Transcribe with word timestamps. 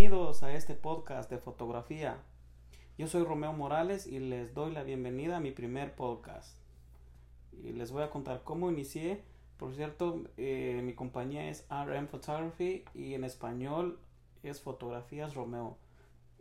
bienvenidos 0.00 0.42
a 0.42 0.54
este 0.54 0.74
podcast 0.74 1.28
de 1.30 1.36
fotografía. 1.36 2.22
Yo 2.96 3.06
soy 3.06 3.22
Romeo 3.22 3.52
Morales 3.52 4.06
y 4.06 4.18
les 4.18 4.54
doy 4.54 4.72
la 4.72 4.82
bienvenida 4.82 5.36
a 5.36 5.40
mi 5.40 5.50
primer 5.50 5.94
podcast. 5.94 6.56
Y 7.52 7.72
les 7.72 7.92
voy 7.92 8.02
a 8.02 8.08
contar 8.08 8.42
cómo 8.42 8.70
inicié. 8.70 9.22
Por 9.58 9.74
cierto, 9.74 10.24
eh, 10.38 10.80
mi 10.82 10.94
compañía 10.94 11.50
es 11.50 11.66
RM 11.68 12.08
Photography 12.08 12.82
y 12.94 13.12
en 13.12 13.24
español 13.24 14.00
es 14.42 14.62
Fotografías 14.62 15.34
Romeo. 15.34 15.76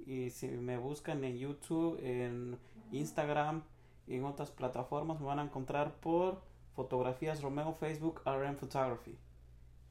Y 0.06 0.30
si 0.30 0.48
me 0.48 0.78
buscan 0.78 1.26
en 1.26 1.38
YouTube, 1.38 2.00
en 2.02 2.58
Instagram 2.94 3.64
y 4.08 4.16
en 4.16 4.24
otras 4.24 4.52
plataformas, 4.52 5.20
me 5.20 5.26
van 5.26 5.40
a 5.40 5.44
encontrar 5.44 6.00
por 6.00 6.44
Fotografías 6.76 7.42
Romeo, 7.42 7.74
Facebook, 7.74 8.22
RM 8.26 8.56
Photography. 8.56 9.18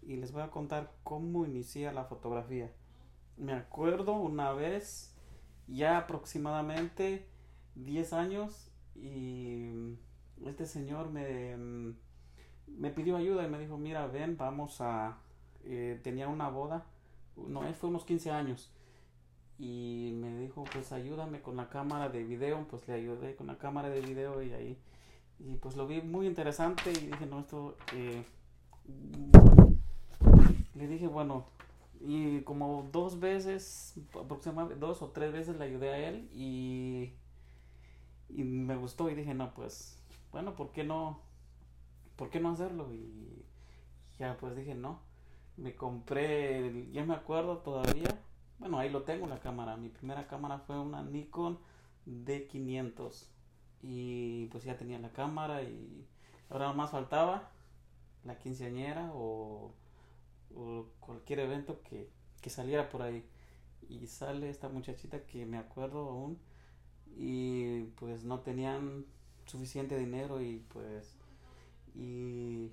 Y 0.00 0.16
les 0.16 0.32
voy 0.32 0.40
a 0.40 0.50
contar 0.50 0.90
cómo 1.04 1.44
inicié 1.44 1.92
la 1.92 2.04
fotografía. 2.04 2.72
Me 3.38 3.52
acuerdo 3.52 4.12
una 4.12 4.52
vez, 4.52 5.16
ya 5.66 5.98
aproximadamente 5.98 7.26
10 7.76 8.12
años, 8.12 8.70
y 8.94 9.70
este 10.44 10.66
señor 10.66 11.10
me, 11.10 11.56
me 12.66 12.90
pidió 12.90 13.16
ayuda 13.16 13.44
y 13.44 13.48
me 13.48 13.58
dijo, 13.58 13.78
mira, 13.78 14.06
ven, 14.06 14.36
vamos 14.36 14.80
a... 14.80 15.18
Eh, 15.64 16.00
tenía 16.02 16.28
una 16.28 16.48
boda, 16.48 16.86
no, 17.36 17.64
él 17.64 17.74
fue 17.74 17.90
unos 17.90 18.04
15 18.04 18.30
años 18.30 18.72
y 19.58 20.12
me 20.14 20.36
dijo 20.38 20.64
pues 20.72 20.92
ayúdame 20.92 21.40
con 21.40 21.56
la 21.56 21.68
cámara 21.68 22.08
de 22.08 22.22
video 22.22 22.66
pues 22.68 22.86
le 22.86 22.94
ayudé 22.94 23.34
con 23.34 23.48
la 23.48 23.58
cámara 23.58 23.88
de 23.88 24.00
video 24.00 24.40
y 24.40 24.52
ahí 24.52 24.78
y 25.40 25.56
pues 25.56 25.76
lo 25.76 25.86
vi 25.86 26.00
muy 26.00 26.26
interesante 26.26 26.92
y 26.92 27.06
dije 27.06 27.26
no 27.26 27.40
esto 27.40 27.76
eh, 27.92 28.24
le 30.74 30.86
dije 30.86 31.08
bueno 31.08 31.46
y 32.00 32.42
como 32.42 32.88
dos 32.92 33.20
veces 33.20 33.94
aproximadamente 34.20 34.78
dos 34.78 35.02
o 35.02 35.08
tres 35.08 35.32
veces 35.32 35.56
le 35.56 35.64
ayudé 35.64 35.90
a 35.90 36.08
él 36.08 36.28
y 36.32 37.12
y 38.28 38.44
me 38.44 38.76
gustó 38.76 39.10
y 39.10 39.14
dije 39.14 39.34
no 39.34 39.54
pues 39.54 40.02
bueno 40.32 40.54
por 40.54 40.72
qué 40.72 40.84
no 40.84 41.20
por 42.16 42.30
qué 42.30 42.40
no 42.40 42.50
hacerlo 42.50 42.92
y 42.92 43.44
ya 44.18 44.36
pues 44.38 44.54
dije 44.54 44.74
no 44.74 45.00
me 45.56 45.74
compré 45.74 46.88
ya 46.92 47.04
me 47.04 47.14
acuerdo 47.14 47.58
todavía 47.58 48.18
bueno, 48.58 48.78
ahí 48.78 48.90
lo 48.90 49.02
tengo 49.02 49.26
la 49.26 49.40
cámara. 49.40 49.76
Mi 49.76 49.88
primera 49.88 50.26
cámara 50.26 50.58
fue 50.58 50.78
una 50.78 51.02
Nikon 51.02 51.58
D500. 52.06 53.26
Y 53.82 54.46
pues 54.46 54.64
ya 54.64 54.76
tenía 54.76 54.98
la 54.98 55.12
cámara 55.12 55.62
y 55.62 56.06
ahora 56.50 56.72
más 56.72 56.90
faltaba 56.90 57.50
la 58.24 58.38
quinceañera 58.38 59.10
o, 59.14 59.72
cualquier 61.00 61.40
evento 61.40 61.82
que, 61.82 62.10
que 62.40 62.50
saliera 62.50 62.88
por 62.88 63.02
ahí. 63.02 63.24
Y 63.88 64.06
sale 64.06 64.50
esta 64.50 64.68
muchachita 64.68 65.24
que 65.24 65.46
me 65.46 65.58
acuerdo 65.58 66.08
aún 66.08 66.38
y 67.16 67.84
pues 67.96 68.24
no 68.24 68.40
tenían 68.40 69.06
suficiente 69.46 69.98
dinero 69.98 70.42
y 70.42 70.58
pues 70.68 71.16
y 71.94 72.70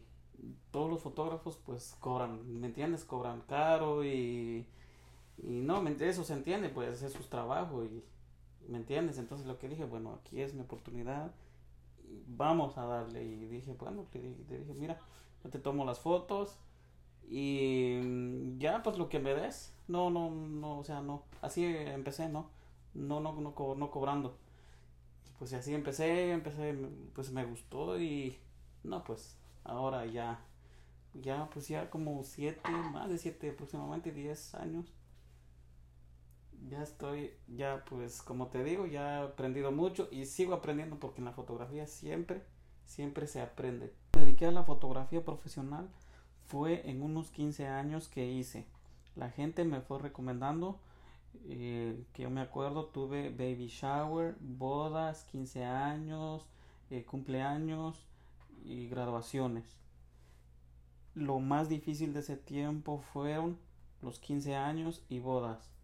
todos 0.71 0.89
los 0.89 1.01
fotógrafos 1.01 1.57
pues 1.65 1.95
cobran, 1.99 2.59
¿me 2.59 2.67
entiendes? 2.67 3.05
Cobran 3.05 3.41
caro 3.47 4.03
y 4.03 4.67
y 5.37 5.61
no, 5.61 5.85
eso 5.87 6.23
se 6.23 6.33
entiende, 6.33 6.69
pues 6.69 7.01
es 7.01 7.13
su 7.13 7.23
trabajo 7.23 7.83
y, 7.83 8.03
¿me 8.67 8.77
entiendes? 8.77 9.17
Entonces 9.17 9.45
lo 9.47 9.59
que 9.59 9.67
dije, 9.67 9.85
bueno, 9.85 10.13
aquí 10.13 10.41
es 10.41 10.53
mi 10.53 10.61
oportunidad, 10.61 11.31
vamos 12.27 12.77
a 12.77 12.85
darle. 12.85 13.23
Y 13.23 13.45
dije, 13.45 13.73
bueno, 13.73 14.05
le 14.13 14.59
dije, 14.59 14.73
mira, 14.75 14.99
yo 15.43 15.49
te 15.49 15.59
tomo 15.59 15.85
las 15.85 15.99
fotos 15.99 16.57
y 17.29 17.99
mm, 18.03 18.59
ya, 18.59 18.83
pues 18.83 18.97
lo 18.97 19.09
que 19.09 19.19
me 19.19 19.33
des. 19.35 19.73
No, 19.87 20.09
no, 20.09 20.29
no, 20.31 20.79
o 20.79 20.83
sea, 20.83 21.01
no. 21.01 21.23
Así 21.41 21.65
empecé, 21.65 22.29
¿no? 22.29 22.49
No, 22.93 23.19
no, 23.19 23.33
no, 23.33 23.53
no 23.75 23.91
cobrando. 23.91 24.37
Pues 25.39 25.53
así 25.53 25.73
empecé, 25.73 26.31
empecé, 26.31 26.75
pues 27.13 27.31
me 27.31 27.45
gustó 27.45 27.99
y 27.99 28.37
no, 28.83 29.03
pues 29.03 29.37
ahora 29.63 30.05
ya, 30.05 30.39
ya, 31.13 31.49
pues 31.53 31.67
ya 31.67 31.89
como 31.89 32.23
siete, 32.23 32.71
más 32.93 33.09
de 33.09 33.17
siete, 33.17 33.49
aproximadamente 33.51 34.11
diez 34.11 34.55
años 34.55 34.93
ya 36.69 36.81
estoy, 36.81 37.31
ya 37.47 37.83
pues 37.85 38.21
como 38.21 38.47
te 38.47 38.63
digo, 38.63 38.85
ya 38.87 39.21
he 39.21 39.23
aprendido 39.23 39.71
mucho 39.71 40.07
y 40.11 40.25
sigo 40.25 40.53
aprendiendo 40.53 40.99
porque 40.99 41.21
en 41.21 41.25
la 41.25 41.31
fotografía 41.31 41.87
siempre, 41.87 42.43
siempre 42.85 43.27
se 43.27 43.41
aprende. 43.41 43.93
Me 44.15 44.21
dediqué 44.21 44.47
a 44.47 44.51
la 44.51 44.63
fotografía 44.63 45.23
profesional 45.23 45.89
fue 46.47 46.89
en 46.89 47.01
unos 47.01 47.31
15 47.31 47.67
años 47.67 48.07
que 48.07 48.31
hice. 48.31 48.65
La 49.15 49.29
gente 49.29 49.63
me 49.63 49.81
fue 49.81 49.99
recomendando, 49.99 50.79
eh, 51.47 52.03
que 52.13 52.23
yo 52.23 52.29
me 52.29 52.41
acuerdo, 52.41 52.85
tuve 52.85 53.29
baby 53.29 53.67
shower, 53.67 54.35
bodas, 54.39 55.23
15 55.25 55.65
años, 55.65 56.45
eh, 56.89 57.03
cumpleaños 57.03 58.05
y 58.63 58.87
graduaciones. 58.87 59.77
Lo 61.13 61.39
más 61.39 61.69
difícil 61.69 62.13
de 62.13 62.19
ese 62.19 62.35
tiempo 62.37 62.99
fueron 63.13 63.57
los 64.01 64.19
15 64.19 64.55
años 64.55 65.03
y 65.09 65.19
bodas 65.19 65.75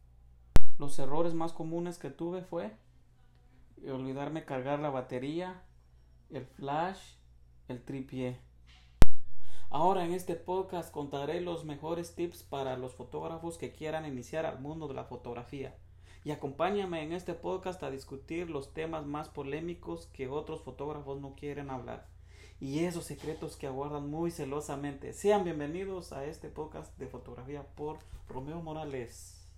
los 0.81 0.97
errores 0.97 1.35
más 1.35 1.53
comunes 1.53 1.99
que 1.99 2.09
tuve 2.09 2.41
fue 2.41 2.75
olvidarme 3.87 4.45
cargar 4.45 4.79
la 4.79 4.89
batería, 4.89 5.61
el 6.31 6.43
flash, 6.45 6.99
el 7.67 7.83
tripié. 7.83 8.39
Ahora 9.73 10.03
en 10.03 10.11
este 10.11 10.35
podcast 10.35 10.91
contaré 10.91 11.39
los 11.39 11.63
mejores 11.63 12.13
tips 12.13 12.43
para 12.43 12.75
los 12.75 12.93
fotógrafos 12.93 13.57
que 13.57 13.71
quieran 13.71 14.05
iniciar 14.05 14.45
al 14.45 14.59
mundo 14.59 14.89
de 14.89 14.95
la 14.95 15.05
fotografía. 15.05 15.77
Y 16.25 16.31
acompáñame 16.31 17.03
en 17.03 17.13
este 17.13 17.35
podcast 17.35 17.81
a 17.81 17.89
discutir 17.89 18.49
los 18.49 18.73
temas 18.73 19.05
más 19.05 19.29
polémicos 19.29 20.07
que 20.07 20.27
otros 20.27 20.61
fotógrafos 20.61 21.21
no 21.21 21.35
quieren 21.35 21.69
hablar. 21.69 22.05
Y 22.59 22.79
esos 22.79 23.05
secretos 23.05 23.55
que 23.55 23.65
aguardan 23.65 24.09
muy 24.09 24.29
celosamente. 24.29 25.13
Sean 25.13 25.45
bienvenidos 25.45 26.11
a 26.11 26.25
este 26.25 26.49
podcast 26.49 26.97
de 26.97 27.07
fotografía 27.07 27.63
por 27.63 27.99
Romeo 28.27 28.61
Morales. 28.61 29.40